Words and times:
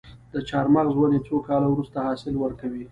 د 0.33 0.35
چهارمغز 0.47 0.93
ونې 0.95 1.19
څو 1.27 1.35
کاله 1.47 1.67
وروسته 1.69 1.97
حاصل 2.07 2.33
ورکوي؟ 2.39 2.79